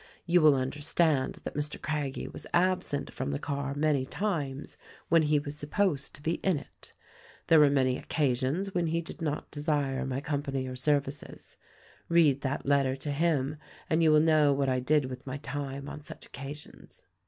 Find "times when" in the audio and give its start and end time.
4.03-5.21